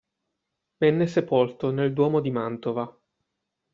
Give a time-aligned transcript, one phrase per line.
[0.79, 2.91] Venne sepolto nel Duomo di Mantova.